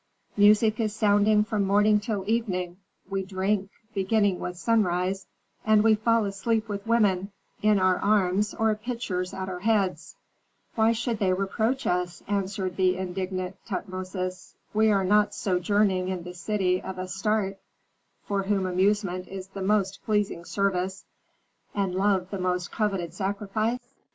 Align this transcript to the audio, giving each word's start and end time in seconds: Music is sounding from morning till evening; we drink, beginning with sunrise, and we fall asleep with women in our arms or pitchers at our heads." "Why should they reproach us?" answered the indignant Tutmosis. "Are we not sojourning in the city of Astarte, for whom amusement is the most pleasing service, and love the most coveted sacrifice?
Music 0.35 0.79
is 0.79 0.95
sounding 0.95 1.43
from 1.43 1.63
morning 1.63 1.99
till 1.99 2.27
evening; 2.27 2.77
we 3.07 3.21
drink, 3.23 3.69
beginning 3.93 4.39
with 4.39 4.57
sunrise, 4.57 5.27
and 5.63 5.83
we 5.83 5.93
fall 5.93 6.25
asleep 6.25 6.67
with 6.67 6.87
women 6.87 7.31
in 7.61 7.77
our 7.77 7.99
arms 7.99 8.55
or 8.55 8.73
pitchers 8.73 9.31
at 9.31 9.47
our 9.47 9.59
heads." 9.59 10.15
"Why 10.73 10.91
should 10.91 11.19
they 11.19 11.33
reproach 11.33 11.85
us?" 11.85 12.23
answered 12.27 12.77
the 12.77 12.97
indignant 12.97 13.57
Tutmosis. 13.67 14.55
"Are 14.73 14.77
we 14.79 14.87
not 14.87 15.35
sojourning 15.35 16.07
in 16.07 16.23
the 16.23 16.33
city 16.33 16.81
of 16.81 16.97
Astarte, 16.97 17.59
for 18.23 18.41
whom 18.41 18.65
amusement 18.65 19.27
is 19.27 19.49
the 19.49 19.61
most 19.61 19.99
pleasing 20.03 20.45
service, 20.45 21.05
and 21.75 21.93
love 21.93 22.31
the 22.31 22.39
most 22.39 22.71
coveted 22.71 23.13
sacrifice? 23.13 23.77